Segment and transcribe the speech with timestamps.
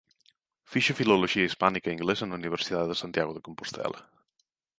[0.71, 3.99] Fixo Filoloxía Hispánica e Inglesa na Universidade de Santiago de Compostela.